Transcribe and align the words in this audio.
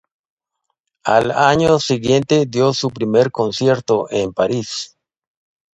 Al 1.05 1.29
año 1.29 1.77
siguiente 1.79 2.47
dio 2.47 2.73
su 2.73 2.89
primer 2.89 3.29
concierto 3.29 4.07
en 4.09 4.33
París. 4.33 4.97